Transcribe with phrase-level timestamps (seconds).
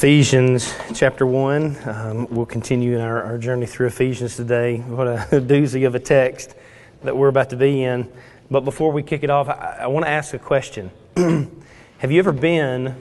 [0.00, 1.76] Ephesians chapter 1.
[1.86, 4.78] Um, we'll continue in our, our journey through Ephesians today.
[4.78, 6.54] What a doozy of a text
[7.02, 8.10] that we're about to be in.
[8.50, 10.90] But before we kick it off, I, I want to ask a question.
[11.16, 12.96] Have you ever been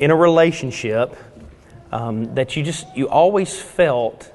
[0.00, 1.16] in a relationship
[1.92, 4.28] um, that you just, you always felt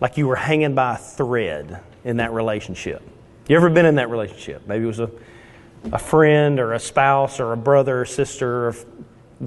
[0.00, 3.02] like you were hanging by a thread in that relationship?
[3.46, 4.66] You ever been in that relationship?
[4.66, 5.10] Maybe it was a,
[5.92, 8.74] a friend or a spouse or a brother or sister or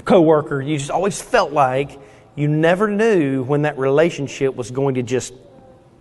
[0.05, 1.99] coworker, you just always felt like
[2.35, 5.33] you never knew when that relationship was going to just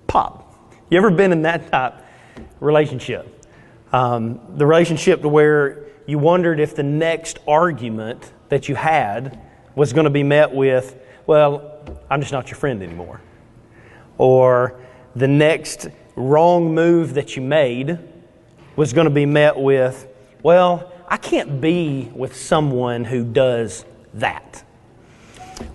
[0.07, 0.73] pop.
[0.91, 1.95] You ever been in that type
[2.61, 3.47] relationship?
[3.93, 9.39] Um, the relationship to where you wondered if the next argument that you had
[9.75, 13.21] was going to be met with, well, I'm just not your friend anymore.
[14.19, 14.81] Or
[15.15, 17.99] the next wrong move that you made
[18.77, 20.07] was going to be met with,
[20.43, 23.85] well, I can't be with someone who does
[24.15, 24.65] that.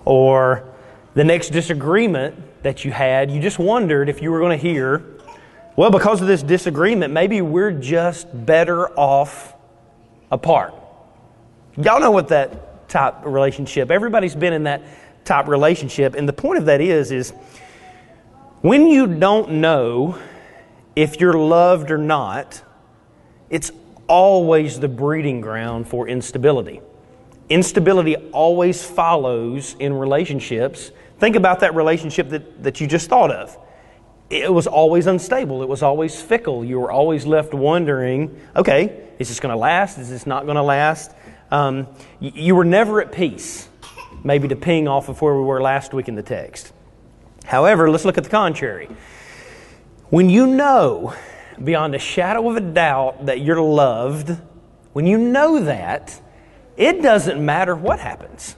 [0.04, 0.74] Or
[1.14, 5.04] the next disagreement that you had, you just wondered if you were going to hear,
[5.76, 9.54] well, because of this disagreement, maybe we're just better off
[10.32, 10.74] apart.
[11.76, 14.82] Y'all know what that type relationship, everybody's been in that
[15.24, 16.16] type relationship.
[16.16, 17.30] And the point of that is, is
[18.62, 20.18] when you don't know
[20.96, 22.60] if you're loved or not,
[23.50, 23.70] it's
[24.08, 26.80] always the breeding ground for instability.
[27.48, 30.90] Instability always follows in relationships.
[31.18, 33.56] Think about that relationship that, that you just thought of.
[34.30, 35.62] It was always unstable.
[35.62, 36.64] It was always fickle.
[36.64, 39.98] You were always left wondering, okay, is this going to last?
[39.98, 41.12] Is this not going to last?
[41.50, 41.86] Um,
[42.20, 43.68] you were never at peace,
[44.22, 46.72] maybe to ping off of where we were last week in the text.
[47.44, 48.88] However, let's look at the contrary.
[50.10, 51.14] When you know
[51.64, 54.36] beyond a shadow of a doubt that you're loved,
[54.92, 56.20] when you know that,
[56.76, 58.56] it doesn't matter what happens.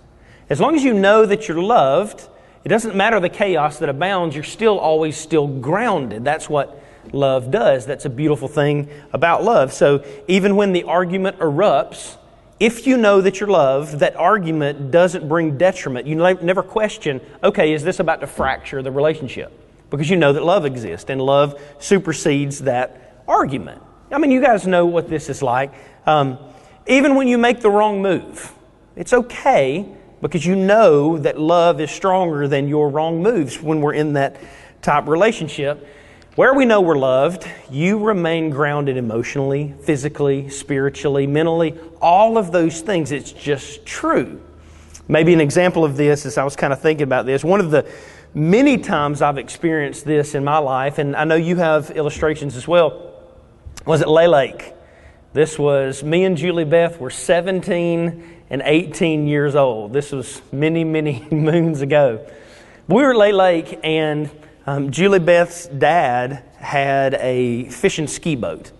[0.48, 2.28] As long as you know that you're loved,
[2.64, 6.24] it doesn't matter the chaos that abounds, you're still always still grounded.
[6.24, 7.86] That's what love does.
[7.86, 9.72] That's a beautiful thing about love.
[9.72, 12.18] So even when the argument erupts,
[12.58, 16.06] if you know that you're loved, that argument doesn't bring detriment.
[16.06, 19.50] You never question, okay, is this about to fracture the relationship?
[19.90, 23.83] Because you know that love exists and love supersedes that argument.
[24.11, 25.73] I mean, you guys know what this is like.
[26.06, 26.39] Um,
[26.86, 28.52] even when you make the wrong move,
[28.96, 29.86] it's okay
[30.20, 34.36] because you know that love is stronger than your wrong moves when we're in that
[34.83, 35.86] type relationship.
[36.36, 42.80] Where we know we're loved, you remain grounded emotionally, physically, spiritually, mentally, all of those
[42.80, 43.12] things.
[43.12, 44.40] It's just true.
[45.08, 47.70] Maybe an example of this, is I was kind of thinking about this, one of
[47.70, 47.90] the
[48.33, 52.68] Many times I've experienced this in my life, and I know you have illustrations as
[52.68, 53.13] well.
[53.86, 54.73] Was at Lay Lake.
[55.33, 59.92] This was me and Julie Beth were 17 and 18 years old.
[59.92, 62.24] This was many, many moons ago.
[62.86, 64.30] We were at Lay Lake, and
[64.64, 68.70] um, Julie Beth's dad had a fishing ski boat.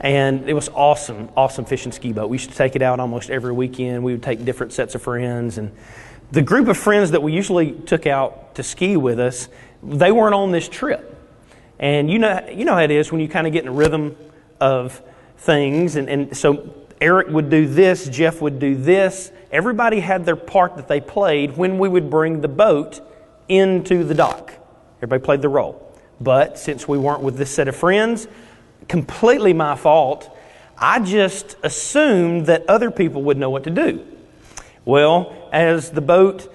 [0.00, 2.30] And it was awesome, awesome fishing ski boat.
[2.30, 4.02] We used to take it out almost every weekend.
[4.02, 5.72] We would take different sets of friends and
[6.34, 9.48] the group of friends that we usually took out to ski with us,
[9.84, 11.12] they weren't on this trip.
[11.78, 13.72] And you know, you know how it is when you kind of get in a
[13.72, 14.16] rhythm
[14.60, 15.00] of
[15.38, 15.94] things.
[15.94, 19.30] And, and so Eric would do this, Jeff would do this.
[19.52, 23.00] Everybody had their part that they played when we would bring the boat
[23.48, 24.54] into the dock.
[24.98, 25.80] Everybody played the role.
[26.20, 28.26] But since we weren't with this set of friends,
[28.88, 30.36] completely my fault,
[30.76, 34.04] I just assumed that other people would know what to do.
[34.84, 36.52] Well, as the boat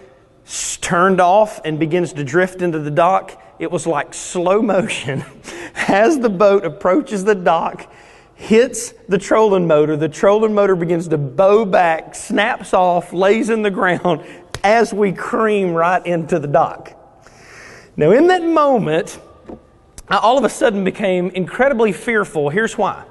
[0.81, 5.23] turned off and begins to drift into the dock, it was like slow motion.
[5.87, 7.89] As the boat approaches the dock,
[8.35, 13.61] hits the trolling motor, the trolling motor begins to bow back, snaps off, lays in
[13.61, 14.21] the ground
[14.63, 16.93] as we cream right into the dock.
[17.95, 19.19] Now, in that moment,
[20.09, 22.49] I all of a sudden became incredibly fearful.
[22.49, 23.05] Here's why.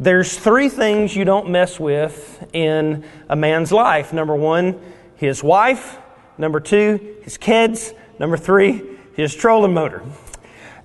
[0.00, 4.12] There's three things you don't mess with in a man's life.
[4.12, 4.80] Number one,
[5.16, 5.98] his wife.
[6.38, 7.94] Number two, his kids.
[8.18, 8.82] Number three,
[9.14, 10.02] his trolling motor.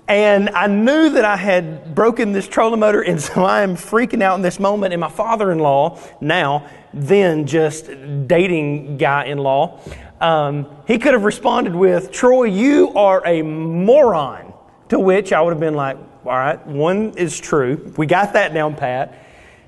[0.08, 4.22] And I knew that I had broken this trolling motor, and so I am freaking
[4.22, 4.92] out in this moment.
[4.92, 7.86] And my father in law, now, then just
[8.26, 9.80] dating guy in law,
[10.20, 14.52] um, he could have responded with, Troy, you are a moron.
[14.88, 17.94] To which I would have been like, all right, one is true.
[17.96, 19.16] We got that down pat.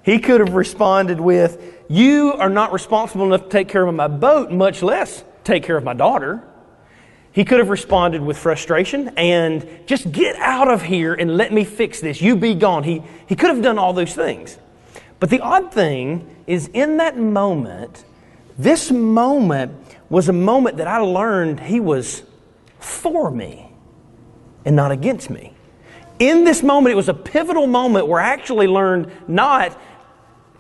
[0.03, 4.09] He could have responded with, You are not responsible enough to take care of my
[4.09, 6.43] boat, much less take care of my daughter.
[7.33, 11.65] He could have responded with frustration and just get out of here and let me
[11.65, 12.23] fix this.
[12.23, 12.85] You be gone.
[12.85, 14.56] He, he could have done all those things.
[15.21, 18.06] But the odd thing is, in that moment,
[18.56, 19.73] This moment
[20.09, 22.23] was a moment that I learned He was
[22.79, 23.71] for me
[24.65, 25.55] and not against me.
[26.19, 29.77] In this moment, it was a pivotal moment where I actually learned not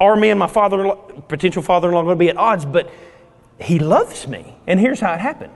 [0.02, 0.96] are me and my father,
[1.28, 2.90] potential father-in-law going to be at odds, but
[3.60, 4.56] he loves me.
[4.66, 5.52] And here's how it happened.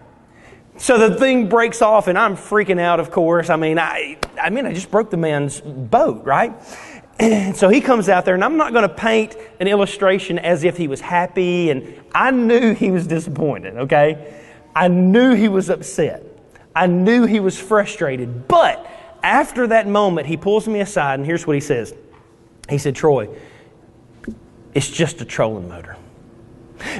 [0.78, 3.00] So the thing breaks off, and I'm freaking out.
[3.00, 6.54] Of course, I mean, I, I mean, I just broke the man's boat, right?
[7.18, 10.62] And so he comes out there, and I'm not going to paint an illustration as
[10.62, 13.76] if he was happy, and I knew he was disappointed.
[13.76, 14.40] Okay,
[14.76, 16.22] I knew he was upset.
[16.74, 18.46] I knew he was frustrated.
[18.46, 18.86] But
[19.24, 21.94] after that moment, he pulls me aside, and here's what he says.
[22.68, 23.28] He said, "Troy,
[24.76, 25.96] it's just a trolling motor."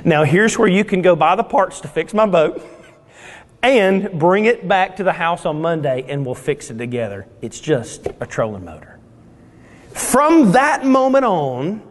[0.05, 2.61] Now, here's where you can go buy the parts to fix my boat
[3.63, 7.27] and bring it back to the house on Monday and we'll fix it together.
[7.43, 8.99] It's just a trolling motor.
[9.93, 11.83] From that moment on,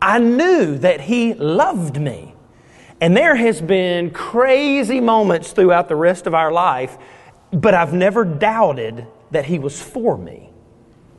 [0.00, 2.34] I knew that he loved me.
[3.00, 6.96] And there has been crazy moments throughout the rest of our life,
[7.52, 10.50] but I've never doubted that he was for me.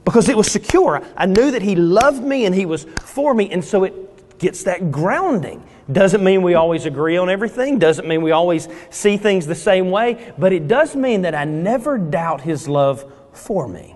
[0.06, 1.02] Because it was secure.
[1.18, 3.94] I knew that he loved me and he was for me, and so it
[4.40, 5.66] gets that grounding.
[5.92, 9.92] Doesn't mean we always agree on everything, doesn't mean we always see things the same
[9.92, 13.96] way, but it does mean that I never doubt His love for me.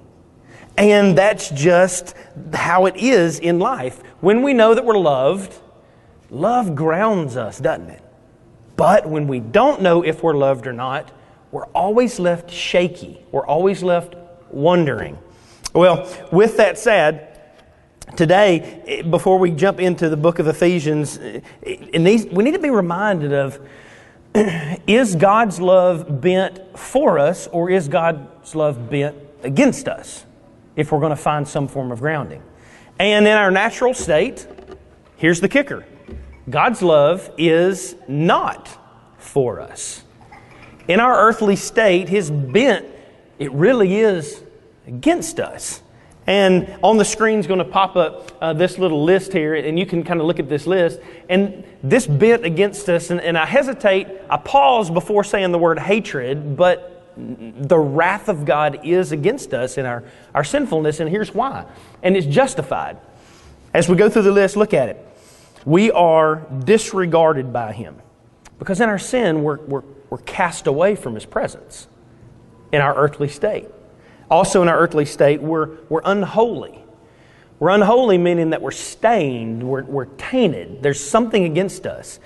[0.78, 2.14] And that's just
[2.54, 4.02] how it is in life.
[4.20, 5.56] When we know that we're loved,
[6.30, 8.04] love grounds us, doesn't it?
[8.76, 11.12] But when we don't know if we're loved or not,
[11.52, 13.26] we're always left shaky.
[13.32, 14.16] We're always left
[14.52, 15.18] wondering.
[15.74, 17.37] Well, with that said,
[18.16, 22.44] today, eh, before we jump into the book of Ephesians, eh, eh, in these, we
[22.44, 23.60] need to be reminded of
[24.88, 30.26] is God's love bent for us or is God's love bent against us
[30.76, 32.42] if we're going to find some form of grounding?
[33.00, 34.48] And in our natural state,
[35.18, 35.86] here's the kicker
[36.50, 38.70] God's love is not
[39.18, 40.04] for us.
[40.88, 42.86] In our earthly state, His bent,
[43.40, 44.44] it really is
[44.88, 45.82] against us.
[46.28, 49.80] And on the screen is going to pop up uh, this little list here, and
[49.80, 51.00] you can kind of look at this list.
[51.30, 55.80] And this bent against us, and, and I hesitate, I pause before saying the word
[55.80, 60.04] hatred, but the wrath of God is against us in our,
[60.36, 61.66] our sinfulness, and here's why.
[62.04, 62.98] And it's justified.
[63.74, 65.04] As we go through the list, look at it.
[65.66, 67.96] We are disregarded by Him.
[68.60, 71.88] Because in our sin, we're, we're, we're cast away from His presence
[72.74, 73.68] in our earthly state.
[74.30, 76.84] Also, in our earthly state, we're, we're unholy.
[77.60, 80.84] We're unholy, meaning that we're stained, we're, we're tainted.
[80.84, 82.20] There's something against us.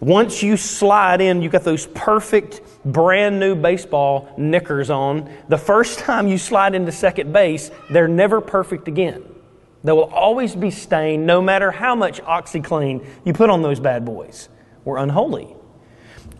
[0.00, 5.30] Once you slide in, you've got those perfect brand new baseball knickers on.
[5.48, 9.22] The first time you slide into second base, they're never perfect again.
[9.84, 14.06] They will always be stained no matter how much OxiClean you put on those bad
[14.06, 14.48] boys.
[14.84, 15.54] We're unholy.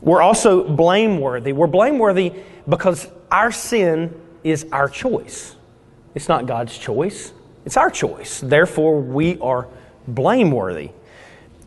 [0.00, 1.52] We're also blameworthy.
[1.52, 2.32] We're blameworthy
[2.66, 5.56] because our sin is our choice.
[6.14, 7.32] It's not God's choice,
[7.64, 8.40] it's our choice.
[8.40, 9.68] Therefore, we are
[10.08, 10.90] blameworthy.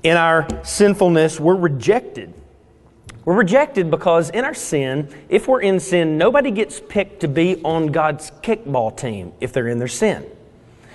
[0.03, 2.33] In our sinfulness, we're rejected.
[3.25, 7.61] We're rejected because in our sin, if we're in sin, nobody gets picked to be
[7.63, 10.25] on God's kickball team if they're in their sin.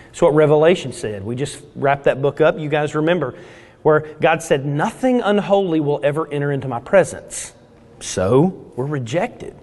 [0.09, 1.25] That's what Revelation said.
[1.25, 2.59] We just wrapped that book up.
[2.59, 3.35] You guys remember
[3.83, 7.55] where God said, Nothing unholy will ever enter into my presence.
[8.01, 9.57] So we're rejected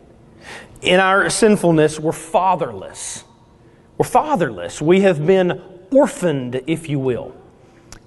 [0.82, 3.24] in our sinfulness, we're fatherless.
[3.98, 4.82] We're fatherless.
[4.82, 5.62] We have been
[5.92, 7.36] orphaned, if you will.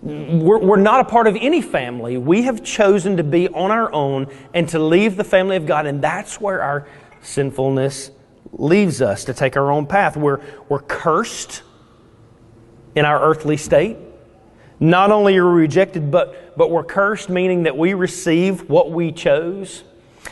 [0.03, 2.19] We're, we're, not a part of any family.
[2.19, 5.87] We have chosen to be on our own and to leave the family of God,
[5.87, 6.87] and that's where our
[7.21, 8.13] sinfulness
[8.53, 10.17] leaves us to take our own path.
[10.17, 11.63] We're, we're cursed
[12.95, 13.97] in our earthly state.
[14.79, 19.11] Not only are we rejected, but, but we're cursed, meaning that we receive what we
[19.11, 19.83] chose.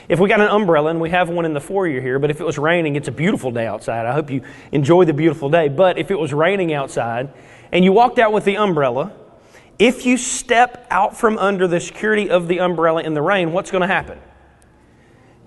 [0.09, 2.41] If we got an umbrella, and we have one in the foyer here, but if
[2.41, 4.07] it was raining, it's a beautiful day outside.
[4.07, 5.69] I hope you enjoy the beautiful day.
[5.69, 7.33] But if it was raining outside
[7.73, 9.13] and you walked out with the umbrella,
[9.79, 13.71] if you step out from under the security of the umbrella in the rain, what's
[13.71, 14.19] going to happen?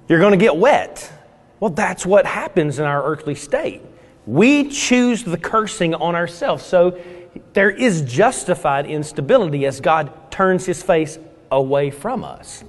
[0.08, 1.12] You're going to get wet.
[1.60, 3.82] Well, that's what happens in our earthly state.
[4.25, 6.63] We choose the cursing on ourselves.
[6.63, 7.00] So
[7.53, 11.18] there is justified instability as God turns his face
[11.51, 12.63] away from us.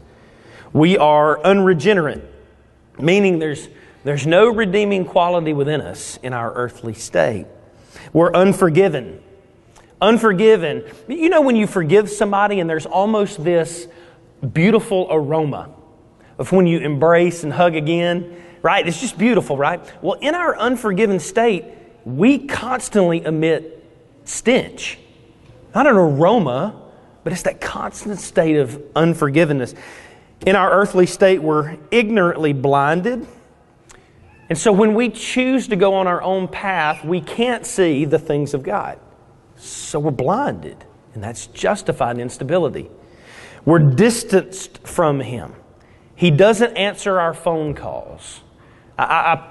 [0.72, 2.22] We are unregenerate,
[2.98, 3.68] meaning there's,
[4.04, 7.46] there's no redeeming quality within us in our earthly state.
[8.12, 9.20] We're unforgiven.
[10.00, 10.84] Unforgiven.
[11.08, 13.88] You know, when you forgive somebody and there's almost this
[14.52, 15.70] beautiful aroma
[16.38, 18.86] of when you embrace and hug again, right?
[18.86, 19.80] It's just beautiful, right?
[20.02, 21.64] Well, in our unforgiven state,
[22.04, 23.84] we constantly emit
[24.24, 24.98] stench.
[25.74, 26.80] Not an aroma,
[27.22, 29.74] but it's that constant state of unforgiveness.
[30.46, 33.26] In our earthly state, we're ignorantly blinded.
[34.48, 38.18] And so when we choose to go on our own path, we can't see the
[38.18, 38.98] things of God.
[39.56, 42.90] So we're blinded, and that's justified instability.
[43.64, 45.54] We're distanced from Him.
[46.16, 48.40] He doesn't answer our phone calls.
[48.98, 49.04] I,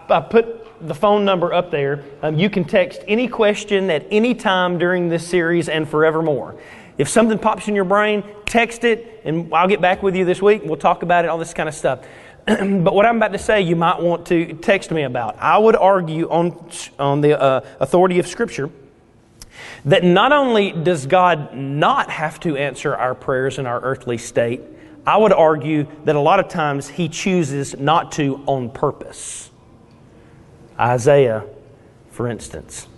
[0.10, 2.04] I, I put the phone number up there.
[2.22, 6.60] Um, you can text any question at any time during this series and forevermore.
[7.00, 10.42] If something pops in your brain, text it, and I'll get back with you this
[10.42, 10.64] week.
[10.66, 12.06] We'll talk about it, all this kind of stuff.
[12.46, 15.38] but what I'm about to say, you might want to text me about.
[15.40, 18.70] I would argue on, on the uh, authority of Scripture
[19.86, 24.60] that not only does God not have to answer our prayers in our earthly state,
[25.08, 29.52] I would argue that a lot of times He chooses not to on purpose.
[30.78, 31.46] Isaiah,
[32.12, 32.90] for instance.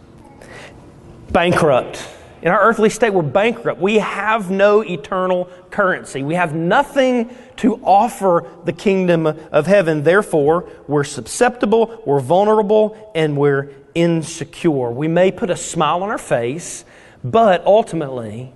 [1.29, 2.03] Bankrupt.
[2.41, 3.79] In our earthly state, we're bankrupt.
[3.79, 6.23] We have no eternal currency.
[6.23, 10.03] We have nothing to offer the kingdom of heaven.
[10.03, 14.89] Therefore, we're susceptible, we're vulnerable, and we're insecure.
[14.89, 16.83] We may put a smile on our face,
[17.23, 18.51] but ultimately,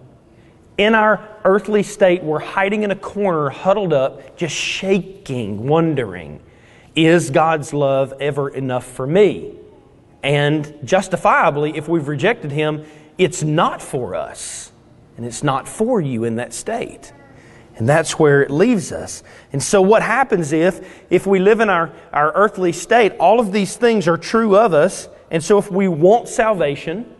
[0.79, 6.41] in our earthly state, we're hiding in a corner, huddled up, just shaking, wondering,
[6.95, 9.53] is God's love ever enough for me?
[10.23, 12.85] And justifiably, if we've rejected Him,
[13.17, 14.71] it's not for us.
[15.17, 17.13] And it's not for you in that state.
[17.77, 19.23] And that's where it leaves us.
[19.51, 23.51] And so, what happens if, if we live in our, our earthly state, all of
[23.51, 27.13] these things are true of us, and so, if we want salvation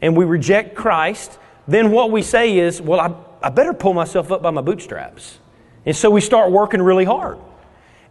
[0.00, 1.38] and we reject Christ,
[1.68, 5.38] then what we say is, well, I, I better pull myself up by my bootstraps.
[5.86, 7.38] And so we start working really hard.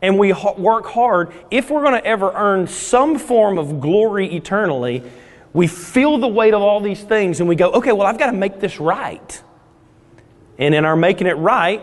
[0.01, 1.33] And we work hard.
[1.49, 5.03] If we're going to ever earn some form of glory eternally,
[5.53, 8.27] we feel the weight of all these things and we go, okay, well, I've got
[8.27, 9.43] to make this right.
[10.57, 11.81] And in our making it right,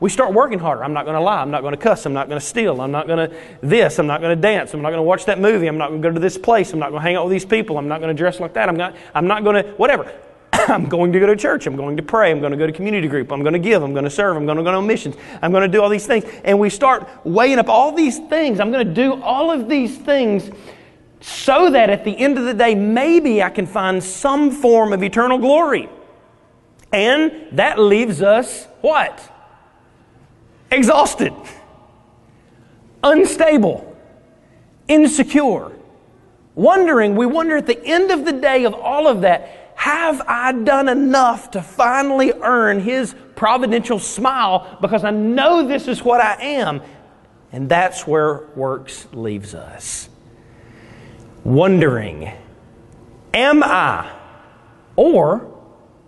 [0.00, 0.84] we start working harder.
[0.84, 1.40] I'm not going to lie.
[1.40, 2.06] I'm not going to cuss.
[2.06, 2.80] I'm not going to steal.
[2.80, 3.98] I'm not going to this.
[3.98, 4.72] I'm not going to dance.
[4.72, 5.66] I'm not going to watch that movie.
[5.66, 6.72] I'm not going to go to this place.
[6.72, 7.78] I'm not going to hang out with these people.
[7.78, 8.68] I'm not going to dress like that.
[8.68, 10.12] I'm not, I'm not going to, whatever.
[10.52, 11.66] I'm going to go to church.
[11.66, 12.30] I'm going to pray.
[12.30, 13.32] I'm going to go to community group.
[13.32, 13.82] I'm going to give.
[13.82, 14.36] I'm going to serve.
[14.36, 15.16] I'm going to go on missions.
[15.42, 16.24] I'm going to do all these things.
[16.44, 18.60] And we start weighing up all these things.
[18.60, 20.50] I'm going to do all of these things
[21.20, 25.02] so that at the end of the day, maybe I can find some form of
[25.02, 25.88] eternal glory.
[26.92, 29.32] And that leaves us what?
[30.70, 31.32] exhausted,
[33.02, 33.96] unstable,
[34.86, 35.72] insecure,
[36.54, 37.16] wondering.
[37.16, 40.88] We wonder at the end of the day of all of that, have I done
[40.88, 46.82] enough to finally earn His providential smile because I know this is what I am?
[47.52, 50.08] And that's where works leaves us.
[51.44, 52.32] Wondering,
[53.32, 54.10] am I
[54.96, 55.50] or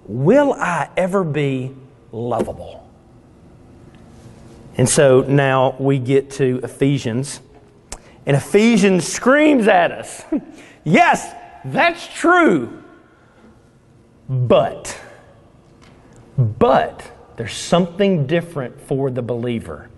[0.07, 1.75] will I ever be
[2.13, 2.89] lovable?
[4.77, 7.41] And so now we get to Ephesians.
[8.27, 10.25] And Ephesians screams at us
[10.85, 11.35] yes,
[11.65, 12.83] that's true.
[14.29, 14.99] But,
[16.39, 19.91] but, there's something different for the believer.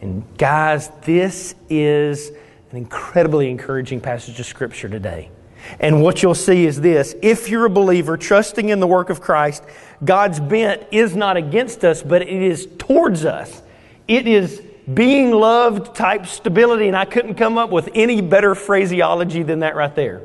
[0.00, 2.32] And guys, this is
[2.70, 5.30] an incredibly encouraging passage of Scripture today.
[5.80, 9.20] And what you'll see is this if you're a believer trusting in the work of
[9.20, 9.64] Christ,
[10.04, 13.62] God's bent is not against us, but it is towards us.
[14.06, 14.62] It is
[14.92, 19.76] being loved type stability, and I couldn't come up with any better phraseology than that
[19.76, 20.22] right there.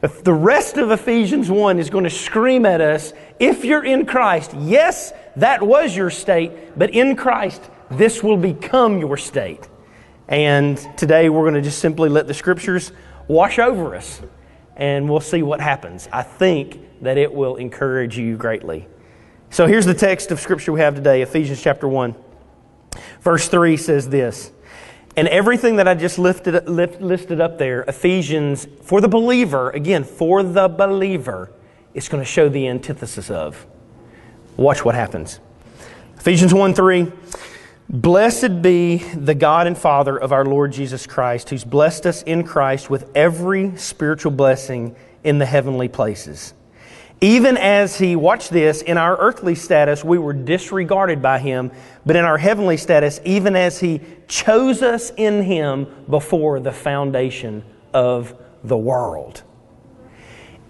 [0.00, 4.54] The rest of Ephesians 1 is going to scream at us if you're in Christ,
[4.54, 9.66] yes, that was your state, but in Christ, this will become your state.
[10.28, 12.92] And today we're going to just simply let the scriptures
[13.28, 14.20] wash over us,
[14.76, 16.06] and we'll see what happens.
[16.12, 18.86] I think that it will encourage you greatly.
[19.48, 22.14] So here's the text of scripture we have today Ephesians chapter 1.
[23.22, 24.52] Verse 3 says this
[25.16, 30.04] And everything that I just lifted, lift, listed up there, Ephesians, for the believer, again,
[30.04, 31.50] for the believer,
[31.94, 33.66] it's going to show the antithesis of.
[34.58, 35.40] Watch what happens.
[36.18, 37.12] Ephesians 1 3.
[37.90, 42.44] Blessed be the God and Father of our Lord Jesus Christ, who's blessed us in
[42.44, 46.52] Christ with every spiritual blessing in the heavenly places
[47.20, 51.72] even as he, watch this, in our earthly status, we were disregarded by him,
[52.06, 57.64] but in our heavenly status, even as he chose us in him before the foundation
[57.92, 59.42] of the world.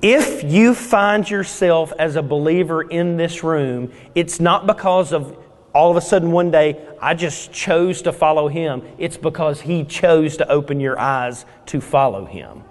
[0.00, 5.36] If you find yourself as a believer in this room, it's not because of
[5.78, 8.82] all of a sudden one day, I just chose to follow him.
[8.98, 12.64] It's because he chose to open your eyes to follow him.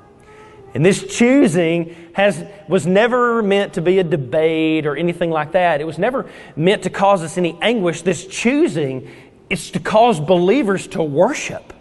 [0.73, 5.79] And this choosing has, was never meant to be a debate or anything like that.
[5.79, 8.01] It was never meant to cause us any anguish.
[8.01, 9.09] This choosing
[9.49, 11.71] is to cause believers to worship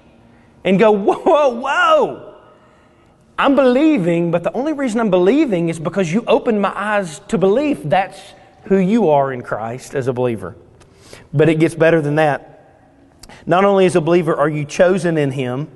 [0.63, 2.35] and go, whoa, whoa, whoa.
[3.37, 7.37] I'm believing, but the only reason I'm believing is because you opened my eyes to
[7.37, 7.81] belief.
[7.83, 8.21] That's
[8.67, 10.55] who you are in Christ as a believer.
[11.33, 12.53] But it gets better than that.
[13.47, 15.69] Not only as a believer are you chosen in Him,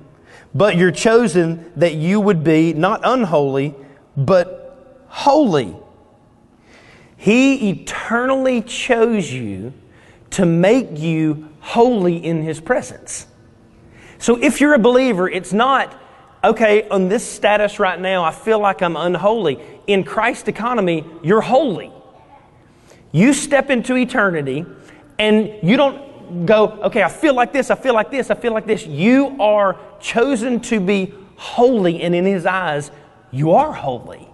[0.55, 3.75] but you're chosen that you would be not unholy,
[4.17, 5.77] but holy.
[7.17, 9.73] He eternally chose you
[10.31, 13.27] to make you holy in His presence.
[14.19, 16.01] So if you're a believer, it's not,
[16.43, 19.59] okay, on this status right now, I feel like I'm unholy.
[19.87, 21.93] In Christ's economy, you're holy.
[23.13, 24.65] You step into eternity
[25.21, 28.55] and you don't go, okay, I feel like this, I feel like this, I feel
[28.55, 28.87] like this.
[28.87, 32.91] You are chosen to be holy, and in His eyes,
[33.31, 34.27] you are holy.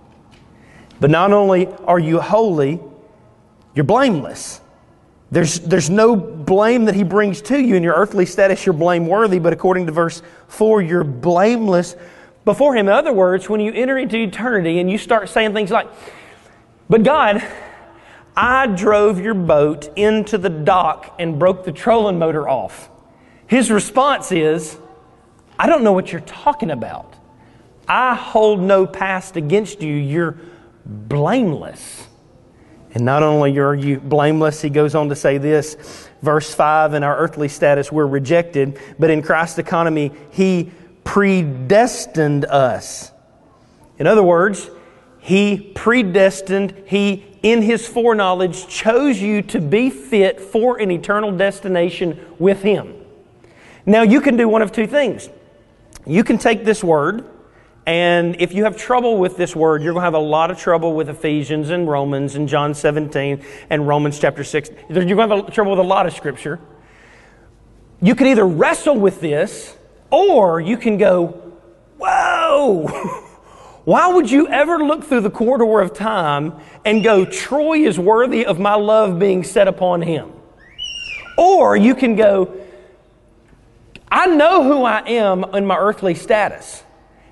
[1.01, 2.79] But not only are you holy,
[3.75, 4.61] you're blameless.
[5.33, 7.75] There's, there's no blame that he brings to you.
[7.75, 11.97] In your earthly status, you're blameworthy, but according to verse 4, you're blameless
[12.45, 12.87] before him.
[12.87, 15.89] In other words, when you enter into eternity and you start saying things like,
[16.89, 17.43] But God,
[18.37, 22.91] I drove your boat into the dock and broke the trolling motor off.
[23.47, 24.79] His response is,
[25.59, 27.15] I don't know what you're talking about.
[27.89, 29.95] I hold no past against you.
[29.95, 30.37] You're
[30.85, 32.07] blameless.
[32.93, 37.03] And not only are you blameless, he goes on to say this, verse 5 in
[37.03, 40.73] our earthly status, we're rejected, but in Christ's economy, he
[41.05, 43.13] predestined us.
[43.99, 44.71] In other words,
[45.19, 52.19] he predestined, he in his foreknowledge chose you to be fit for an eternal destination
[52.41, 52.93] with him.
[53.87, 55.31] Now you can do one of two things.
[56.05, 57.25] You can take this word,
[57.87, 60.59] and if you have trouble with this word, you're going to have a lot of
[60.59, 64.71] trouble with Ephesians and Romans and John 17 and Romans chapter 6.
[64.91, 66.59] You're going to have trouble with a lot of scripture.
[68.03, 69.77] You can either wrestle with this,
[70.11, 71.29] or you can go,
[71.97, 73.23] Whoa!
[73.87, 78.45] Why would you ever look through the corridor of time and go, Troy is worthy
[78.45, 80.33] of my love being set upon him?
[81.39, 82.53] Or you can go,
[84.11, 86.83] I know who I am in my earthly status.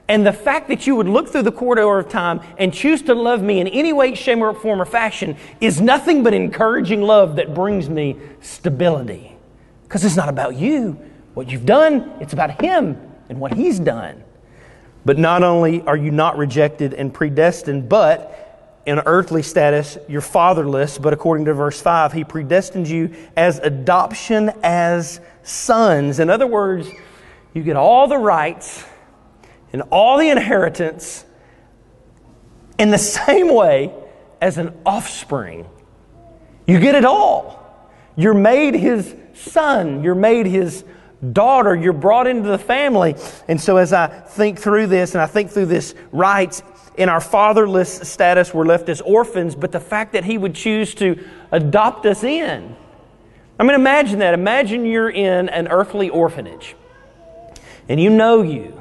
[0.07, 3.17] And the fact that you would look through the corridor of time and choose to
[3.17, 7.35] love me in any way, shape, or form or fashion is nothing but encouraging love
[7.35, 9.37] that brings me stability.
[9.83, 11.01] Because it's not about you,
[11.35, 12.97] what you've done, it's about Him
[13.29, 14.23] and what He's done.
[15.05, 20.99] But not only are you not rejected and predestined, but in earthly status, you're fatherless,
[20.99, 26.19] but according to verse 5, he predestined you as adoption as sons.
[26.19, 26.89] In other words,
[27.55, 28.85] you get all the rights
[29.73, 31.25] and all the inheritance
[32.79, 33.93] in the same way
[34.41, 35.67] as an offspring.
[36.67, 37.61] You get it all.
[38.17, 40.85] You're made his son, you're made his
[41.33, 43.17] daughter, you're brought into the family.
[43.49, 46.63] And so as I think through this and I think through this rights,
[46.97, 50.95] in our fatherless status, we're left as orphans, but the fact that he would choose
[50.97, 52.77] to adopt us in.
[53.59, 54.35] I mean, imagine that.
[54.35, 56.77] Imagine you're in an earthly orphanage
[57.89, 58.81] and you know you.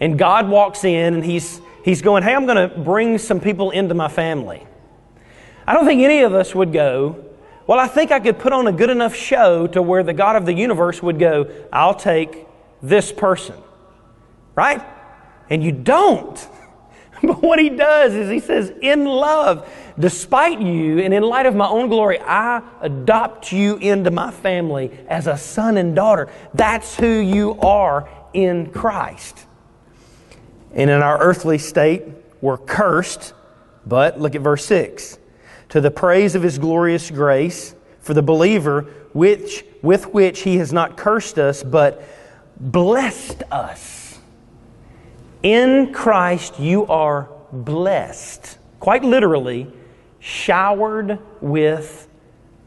[0.00, 3.70] And God walks in and he's, he's going, Hey, I'm going to bring some people
[3.70, 4.66] into my family.
[5.66, 7.24] I don't think any of us would go,
[7.66, 10.36] well, I think I could put on a good enough show to where the God
[10.36, 12.46] of the universe would go, I'll take
[12.82, 13.56] this person.
[14.54, 14.84] Right?
[15.48, 16.48] And you don't.
[17.22, 19.66] But what he does is he says, in love,
[19.98, 24.90] despite you and in light of my own glory, I adopt you into my family
[25.08, 26.28] as a son and daughter.
[26.52, 29.46] That's who you are in Christ.
[30.74, 32.02] And in our earthly state,
[32.42, 33.32] we're cursed,
[33.86, 35.16] but look at verse 6
[35.74, 38.82] to the praise of his glorious grace for the believer,
[39.12, 42.00] which, with which he has not cursed us, but
[42.60, 44.20] blessed us.
[45.42, 48.56] In Christ, you are blessed.
[48.78, 49.66] Quite literally,
[50.20, 52.06] showered with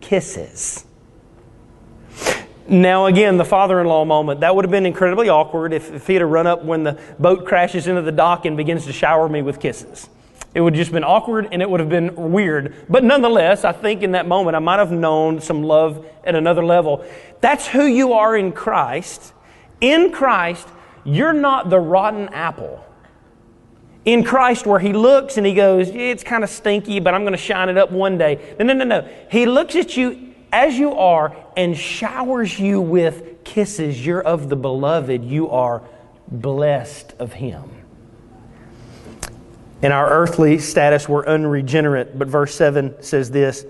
[0.02, 0.84] kisses.
[2.68, 6.08] Now, again, the father in law moment, that would have been incredibly awkward if, if
[6.08, 9.30] he had run up when the boat crashes into the dock and begins to shower
[9.30, 10.10] me with kisses.
[10.54, 12.76] It would have just been awkward and it would have been weird.
[12.90, 16.66] But nonetheless, I think in that moment I might have known some love at another
[16.66, 17.06] level.
[17.42, 19.34] That's who you are in Christ.
[19.82, 20.68] In Christ,
[21.04, 22.84] you're not the rotten apple.
[24.06, 27.34] In Christ, where He looks and He goes, It's kind of stinky, but I'm going
[27.34, 28.56] to shine it up one day.
[28.58, 29.10] No, no, no, no.
[29.30, 34.06] He looks at you as you are and showers you with kisses.
[34.06, 35.24] You're of the beloved.
[35.24, 35.84] You are
[36.28, 37.87] blessed of Him.
[39.82, 43.66] In our earthly status, we're unregenerate, but verse 7 says this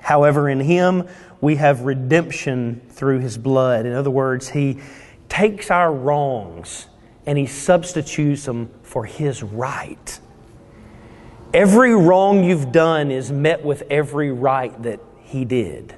[0.00, 1.08] However, in Him
[1.40, 3.86] we have redemption through His blood.
[3.86, 4.78] In other words, He
[5.28, 6.86] takes our wrongs
[7.26, 10.20] and He substitutes them for His right.
[11.52, 15.96] Every wrong you've done is met with every right that He did.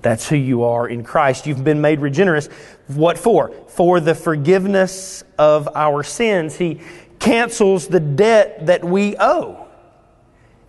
[0.00, 1.46] That's who you are in Christ.
[1.46, 2.50] You've been made regenerate.
[2.88, 3.52] What for?
[3.68, 6.56] For the forgiveness of our sins.
[6.56, 6.82] He
[7.24, 9.66] cancels the debt that we owe.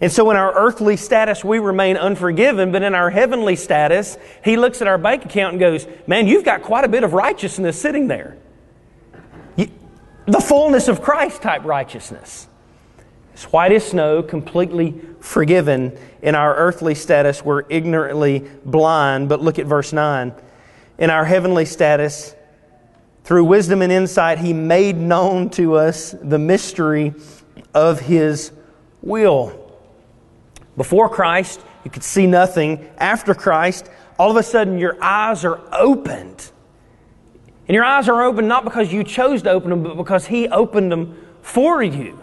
[0.01, 4.57] And so in our earthly status, we remain unforgiven, but in our heavenly status, He
[4.57, 7.79] looks at our bank account and goes, Man, you've got quite a bit of righteousness
[7.79, 8.37] sitting there.
[9.55, 9.69] You,
[10.25, 12.47] the fullness of Christ type righteousness.
[13.33, 15.97] It's white as snow, completely forgiven.
[16.21, 19.27] In our earthly status, we're ignorantly blind.
[19.27, 20.33] But look at verse 9.
[20.97, 22.33] In our heavenly status,
[23.25, 27.13] through wisdom and insight, He made known to us the mystery
[27.73, 28.51] of His
[29.01, 29.61] will.
[30.77, 32.89] Before Christ, you could see nothing.
[32.97, 36.51] After Christ, all of a sudden your eyes are opened.
[37.67, 40.47] And your eyes are open not because you chose to open them, but because He
[40.47, 42.19] opened them for you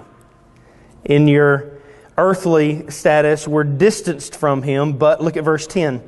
[1.05, 1.73] in your
[2.19, 4.95] earthly status we're distanced from him.
[4.95, 6.03] But look at verse 10.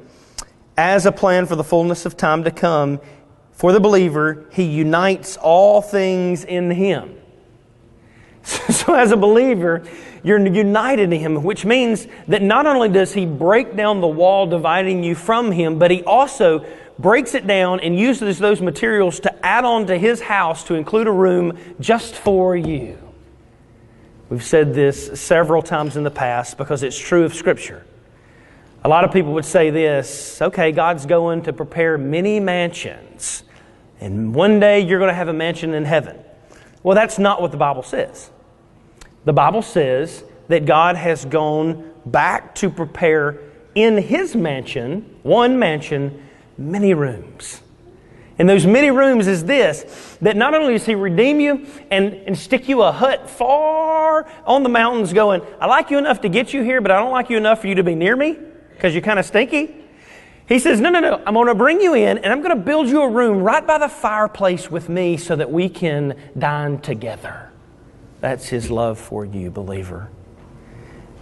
[0.76, 3.00] As a plan for the fullness of time to come,
[3.54, 7.16] for the believer, he unites all things in him.
[8.44, 9.82] So, as a believer,
[10.22, 14.46] you're united in him, which means that not only does he break down the wall
[14.46, 16.66] dividing you from him, but he also
[16.98, 21.06] breaks it down and uses those materials to add on to his house to include
[21.06, 22.98] a room just for you.
[24.28, 27.84] We've said this several times in the past because it's true of Scripture.
[28.82, 33.13] A lot of people would say this okay, God's going to prepare many mansions,
[34.00, 36.18] and one day you're going to have a mansion in heaven.
[36.82, 38.30] Well, that's not what the Bible says.
[39.24, 43.40] The Bible says that God has gone back to prepare
[43.74, 46.22] in His mansion, one mansion,
[46.58, 47.62] many rooms.
[48.38, 52.36] And those many rooms is this that not only does He redeem you and, and
[52.36, 56.52] stick you a hut far on the mountains, going, I like you enough to get
[56.52, 58.36] you here, but I don't like you enough for you to be near me
[58.72, 59.83] because you're kind of stinky.
[60.48, 62.62] He says, No, no, no, I'm going to bring you in and I'm going to
[62.62, 66.80] build you a room right by the fireplace with me so that we can dine
[66.80, 67.50] together.
[68.20, 70.10] That's His love for you, believer.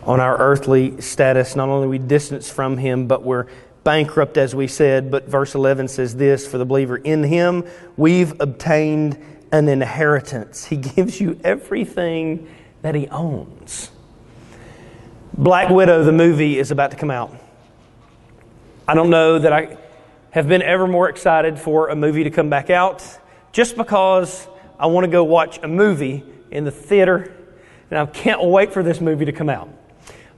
[0.05, 3.47] On our earthly status, not only we distance from Him, but we're
[3.85, 7.65] bankrupt, as we said, but verse 11 says this for the believer In him
[7.97, 9.19] we've obtained
[9.51, 10.67] an inheritance.
[10.67, 12.49] He gives you everything
[12.83, 13.91] that he owns.
[15.35, 17.35] Black Widow, the movie, is about to come out.
[18.93, 19.79] I don't know that I
[20.33, 23.03] have been ever more excited for a movie to come back out
[23.51, 24.47] just because
[24.79, 27.35] I want to go watch a movie in the theater,
[27.91, 29.71] and I can't wait for this movie to come out.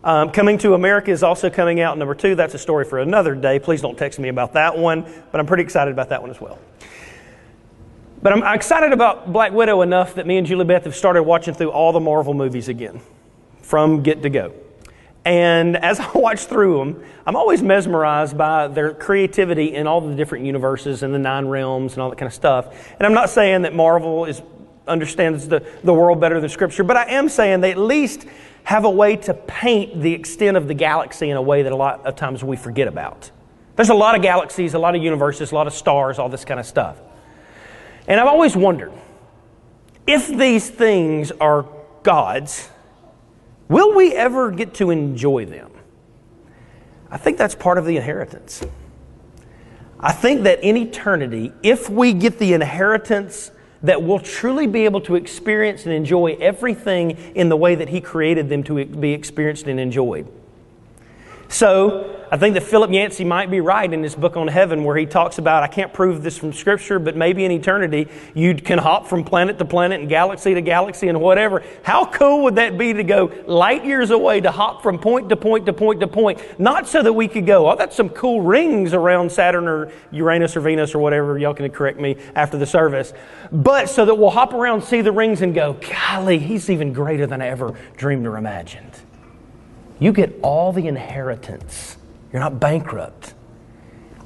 [0.04, 1.98] Um, coming to America is also coming out.
[1.98, 3.58] Number two, that's a story for another day.
[3.58, 6.40] Please don't text me about that one, but I'm pretty excited about that one as
[6.40, 6.60] well.
[8.22, 11.54] But I'm excited about Black Widow enough that me and Julie Beth have started watching
[11.54, 13.00] through all the Marvel movies again
[13.62, 14.54] from get to go.
[15.24, 20.14] And as I watch through them, I'm always mesmerized by their creativity in all the
[20.14, 22.92] different universes and the nine realms and all that kind of stuff.
[22.98, 24.42] And I'm not saying that Marvel is
[24.86, 28.26] understands the, the world better than Scripture, but I am saying they at least
[28.64, 31.76] have a way to paint the extent of the galaxy in a way that a
[31.76, 33.30] lot of times we forget about.
[33.76, 36.44] There's a lot of galaxies, a lot of universes, a lot of stars, all this
[36.44, 37.00] kind of stuff.
[38.06, 38.92] And I've always wondered
[40.06, 41.66] if these things are
[42.02, 42.68] God's,
[43.68, 45.70] will we ever get to enjoy them?
[47.10, 48.62] I think that's part of the inheritance.
[50.00, 53.50] I think that in eternity, if we get the inheritance
[53.82, 58.00] that we'll truly be able to experience and enjoy everything in the way that He
[58.00, 60.26] created them to be experienced and enjoyed.
[61.48, 64.96] So, I think that Philip Yancey might be right in his book on heaven where
[64.96, 68.78] he talks about, I can't prove this from Scripture, but maybe in eternity you can
[68.78, 71.62] hop from planet to planet and galaxy to galaxy and whatever.
[71.84, 75.36] How cool would that be to go light years away to hop from point to
[75.36, 76.40] point to point to point?
[76.58, 80.56] Not so that we could go, oh, that's some cool rings around Saturn or Uranus
[80.56, 81.38] or Venus or whatever.
[81.38, 83.12] Y'all can correct me after the service.
[83.52, 87.28] But so that we'll hop around, see the rings, and go, golly, he's even greater
[87.28, 88.93] than I ever dreamed or imagined.
[90.04, 91.96] You get all the inheritance.
[92.30, 93.32] You're not bankrupt.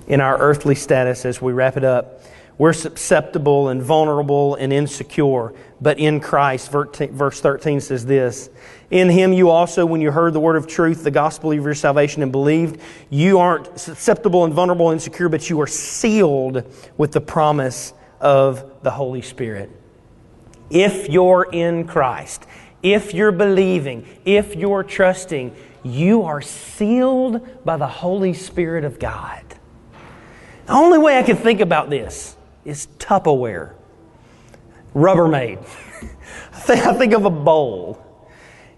[0.08, 2.20] In our earthly status, as we wrap it up,
[2.58, 5.54] we're susceptible and vulnerable and insecure.
[5.80, 8.50] But in Christ, verse 13 says this
[8.90, 11.74] In Him you also, when you heard the word of truth, the gospel of your
[11.74, 16.64] salvation, and believed, you aren't susceptible and vulnerable and insecure, but you are sealed
[16.96, 19.70] with the promise of the Holy Spirit.
[20.70, 22.48] If you're in Christ,
[22.82, 29.42] if you're believing, if you're trusting, you are sealed by the Holy Spirit of God.
[30.66, 33.72] The only way I can think about this is Tupperware,
[34.94, 35.58] Rubbermaid.
[36.68, 38.04] I think of a bowl,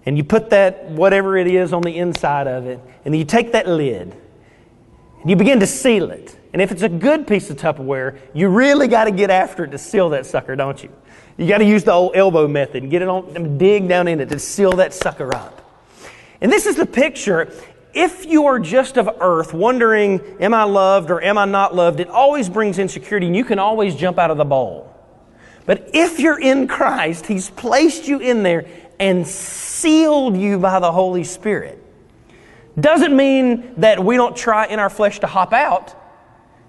[0.06, 3.52] and you put that, whatever it is, on the inside of it, and you take
[3.52, 4.14] that lid,
[5.20, 6.36] and you begin to seal it.
[6.52, 9.70] And if it's a good piece of Tupperware, you really got to get after it
[9.70, 10.90] to seal that sucker, don't you?
[11.36, 14.20] You got to use the old elbow method and get it on, dig down in
[14.20, 15.59] it to seal that sucker up.
[16.40, 17.52] And this is the picture.
[17.92, 22.00] If you are just of earth, wondering, am I loved or am I not loved,
[22.00, 24.94] it always brings insecurity and you can always jump out of the bowl.
[25.66, 28.66] But if you're in Christ, He's placed you in there
[28.98, 31.78] and sealed you by the Holy Spirit.
[32.78, 35.94] Doesn't mean that we don't try in our flesh to hop out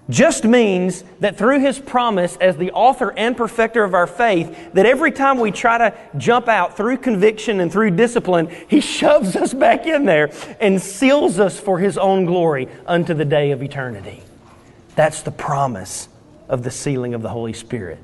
[0.08, 4.84] just means that through his promise as the author and perfecter of our faith, that
[4.84, 9.54] every time we try to jump out through conviction and through discipline, he shoves us
[9.54, 14.22] back in there and seals us for his own glory unto the day of eternity.
[14.96, 16.08] That's the promise
[16.48, 17.98] of the sealing of the Holy Spirit.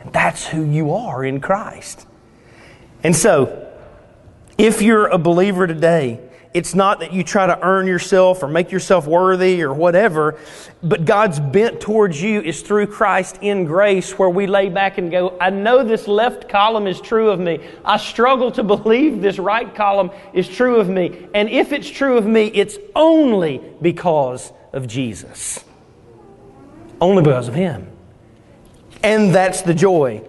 [0.00, 2.06] And that's who you are in Christ.
[3.02, 3.66] And so,
[4.56, 6.20] if you're a believer today,
[6.52, 10.36] it's not that you try to earn yourself or make yourself worthy or whatever,
[10.82, 15.12] but God's bent towards you is through Christ in grace, where we lay back and
[15.12, 17.60] go, I know this left column is true of me.
[17.84, 21.28] I struggle to believe this right column is true of me.
[21.34, 25.64] And if it's true of me, it's only because of Jesus.
[27.00, 27.88] Only because of Him.
[29.04, 30.22] And that's the joy.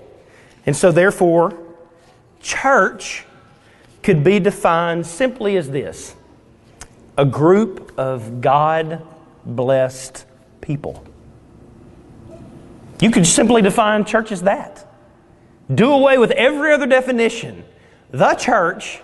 [0.68, 1.58] And so, therefore,
[2.42, 3.26] church
[4.04, 6.16] could be defined simply as this
[7.18, 9.06] a group of God
[9.46, 10.26] blessed
[10.62, 11.04] people.
[13.00, 14.88] You could simply define church as that.
[15.74, 17.64] Do away with every other definition.
[18.12, 19.02] The church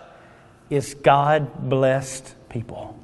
[0.69, 2.97] is God blessed people.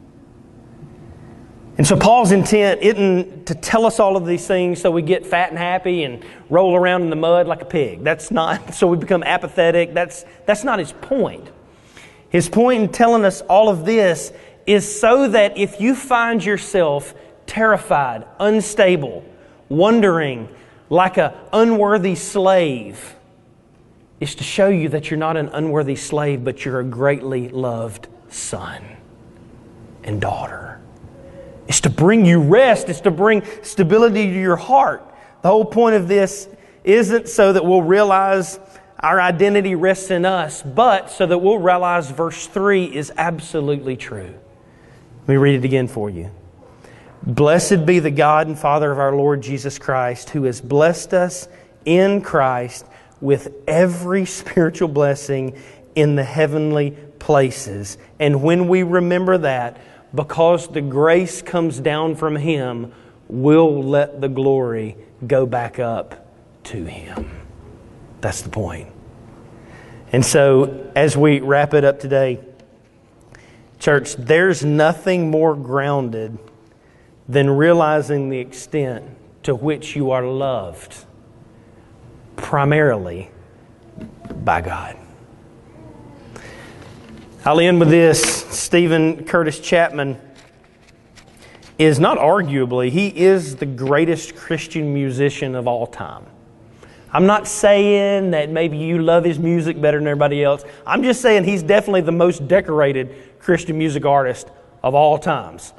[1.78, 5.26] And so Paul's intent isn't to tell us all of these things so we get
[5.26, 8.04] fat and happy and roll around in the mud like a pig.
[8.04, 9.94] That's not so we become apathetic.
[9.94, 11.50] That's that's not his point.
[12.34, 14.34] His point in telling us all of this
[14.66, 17.14] is so that if you find yourself
[17.46, 19.24] terrified, unstable,
[19.70, 20.50] wondering,
[20.90, 23.16] like an unworthy slave,
[24.20, 28.08] is to show you that you're not an unworthy slave, but you're a greatly loved
[28.30, 28.84] son
[30.04, 30.82] and daughter.
[31.68, 35.06] It's to bring you rest, it's to bring stability to your heart.
[35.44, 36.48] The whole point of this
[36.84, 38.60] isn't so that we'll realize
[39.04, 44.34] our identity rests in us, but so that we'll realize verse 3 is absolutely true.
[45.22, 46.32] Let me read it again for you.
[47.22, 51.50] Blessed be the God and Father of our Lord Jesus Christ, who has blessed us
[51.84, 52.86] in Christ
[53.20, 55.62] with every spiritual blessing
[55.96, 57.98] in the heavenly places.
[58.20, 59.82] And when we remember that,
[60.16, 62.94] because the grace comes down from Him,
[63.28, 66.26] we'll let the glory go back up
[66.66, 67.30] to Him.
[68.22, 68.93] That's the point.
[70.14, 72.40] And so, as we wrap it up today,
[73.80, 76.38] church, there's nothing more grounded
[77.28, 79.06] than realizing the extent
[79.42, 81.06] to which you are loved
[82.36, 83.32] primarily
[84.44, 84.98] by God.
[87.44, 88.22] I'll end with this.
[88.22, 90.22] Steven Curtis Chapman
[91.80, 96.26] is not arguably, he is the greatest Christian musician of all time.
[97.14, 100.64] I'm not saying that maybe you love his music better than everybody else.
[100.86, 104.50] I'm just saying he's definitely the most decorated Christian music artist
[104.82, 105.74] of all times.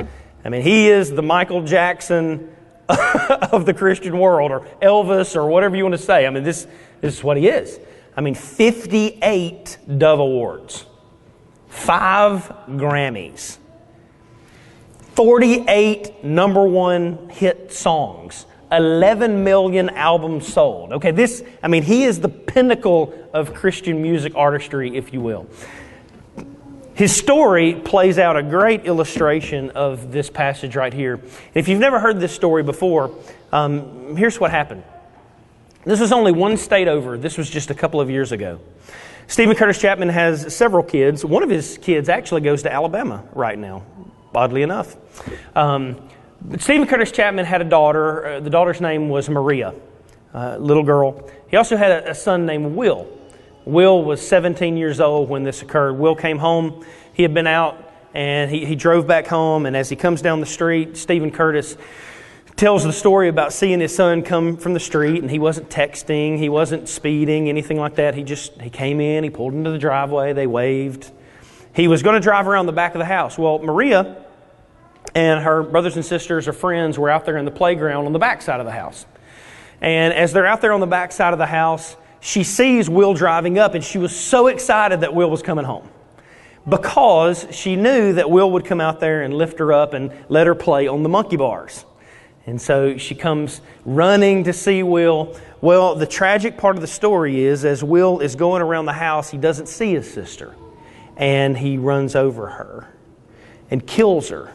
[0.44, 2.54] I mean, he is the Michael Jackson
[2.88, 6.24] of the Christian world, or Elvis, or whatever you want to say.
[6.24, 6.68] I mean, this,
[7.00, 7.80] this is what he is.
[8.16, 10.86] I mean, 58 Dove Awards,
[11.66, 13.58] five Grammys,
[15.14, 18.46] 48 number one hit songs.
[18.76, 20.92] 11 million albums sold.
[20.92, 25.46] Okay, this, I mean, he is the pinnacle of Christian music artistry, if you will.
[26.94, 31.20] His story plays out a great illustration of this passage right here.
[31.52, 33.12] If you've never heard this story before,
[33.52, 34.84] um, here's what happened.
[35.84, 37.18] This was only one state over.
[37.18, 38.60] This was just a couple of years ago.
[39.26, 41.24] Steven Curtis Chapman has several kids.
[41.24, 43.82] One of his kids actually goes to Alabama right now,
[44.34, 44.96] oddly enough.
[45.56, 46.08] Um,
[46.58, 48.26] Steven Curtis Chapman had a daughter.
[48.26, 49.74] Uh, the daughter's name was Maria,
[50.34, 51.30] uh, little girl.
[51.48, 53.08] He also had a, a, son named Will.
[53.64, 55.94] Will was 17 years old when this occurred.
[55.94, 56.84] Will came home.
[57.14, 59.64] He had been out and he, he drove back home.
[59.64, 61.78] And as he comes down the street, Steven Curtis
[62.56, 66.38] tells the story about seeing his son come from the street and he wasn't texting,
[66.38, 68.14] he wasn't speeding, anything like that.
[68.14, 71.10] He just he came in, he pulled into the driveway, they waved.
[71.74, 73.38] He was going to drive around the back of the house.
[73.38, 74.23] Well, Maria
[75.14, 78.18] and her brothers and sisters or friends were out there in the playground on the
[78.18, 79.06] back side of the house.
[79.80, 83.14] And as they're out there on the back side of the house, she sees Will
[83.14, 85.88] driving up and she was so excited that Will was coming home
[86.68, 90.46] because she knew that Will would come out there and lift her up and let
[90.46, 91.84] her play on the monkey bars.
[92.46, 95.36] And so she comes running to see Will.
[95.60, 99.30] Well, the tragic part of the story is as Will is going around the house,
[99.30, 100.54] he doesn't see his sister.
[101.16, 102.88] And he runs over her
[103.70, 104.52] and kills her.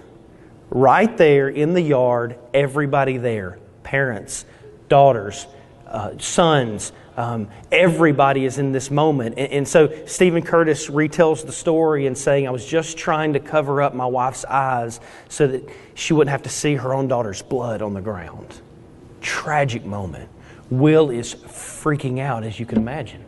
[0.69, 4.45] Right there in the yard, everybody there parents,
[4.87, 5.47] daughters,
[5.87, 9.35] uh, sons, um, everybody is in this moment.
[9.37, 13.39] And, and, so Steven Curtis retells the story and saying, I was just trying to
[13.39, 17.41] cover up my wife's eyes so that she wouldn't have to see her own daughter's
[17.41, 18.61] blood on the ground.
[19.21, 20.29] Tragic moment.
[20.69, 23.25] Will is freaking out, as you can imagine.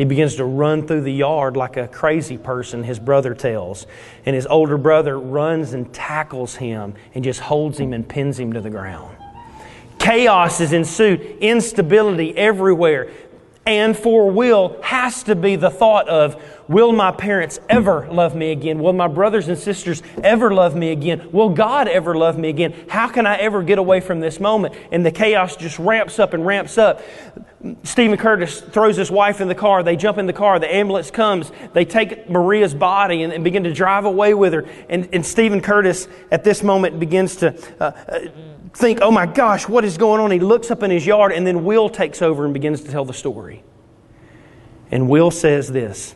[0.00, 3.86] He begins to run through the yard like a crazy person, his brother tells.
[4.24, 8.54] And his older brother runs and tackles him and just holds him and pins him
[8.54, 9.14] to the ground.
[9.98, 13.10] Chaos has ensued, instability everywhere.
[13.70, 18.50] And for Will has to be the thought of, will my parents ever love me
[18.50, 18.80] again?
[18.80, 21.28] Will my brothers and sisters ever love me again?
[21.30, 22.74] Will God ever love me again?
[22.88, 24.74] How can I ever get away from this moment?
[24.90, 27.00] And the chaos just ramps up and ramps up.
[27.84, 29.84] Steven Curtis throws his wife in the car.
[29.84, 30.58] They jump in the car.
[30.58, 31.52] The ambulance comes.
[31.72, 34.68] They take Maria's body and, and begin to drive away with her.
[34.88, 38.18] And, and Steven Curtis, at this moment, begins to uh, uh
[38.74, 40.30] think, oh my gosh, what is going on?
[40.30, 43.04] He looks up in his yard, and then Will takes over and begins to tell
[43.04, 43.62] the story.
[44.90, 46.14] And Will says this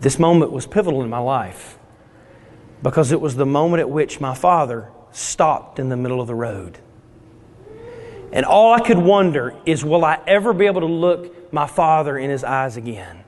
[0.00, 1.78] This moment was pivotal in my life
[2.82, 6.34] because it was the moment at which my father stopped in the middle of the
[6.34, 6.78] road.
[8.32, 12.16] And all I could wonder is, will I ever be able to look my father
[12.16, 13.24] in his eyes again?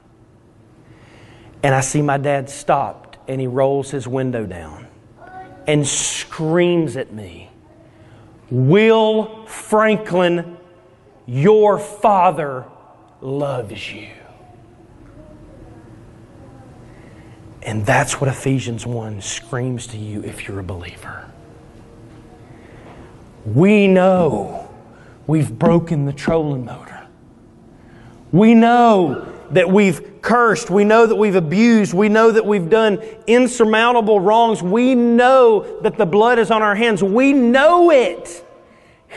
[1.63, 4.87] And I see my dad stopped and he rolls his window down
[5.67, 7.51] and screams at me
[8.51, 10.57] Will Franklin,
[11.27, 12.65] your father
[13.21, 14.09] loves you.
[17.63, 21.31] And that's what Ephesians 1 screams to you if you're a believer.
[23.47, 24.71] We know
[25.27, 27.07] we've broken the trolling motor.
[28.33, 30.71] We know that we've cursed.
[30.71, 31.95] We know that we've abused.
[31.95, 34.63] We know that we've done insurmountable wrongs.
[34.63, 37.03] We know that the blood is on our hands.
[37.03, 38.45] We know it.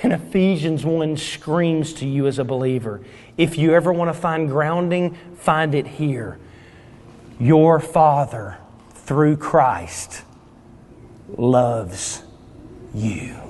[0.03, 3.01] And Ephesians 1 screams to you as a believer
[3.37, 6.39] if you ever want to find grounding, find it here.
[7.39, 8.57] Your Father,
[8.93, 10.23] through Christ,
[11.37, 12.23] loves
[12.93, 13.46] you.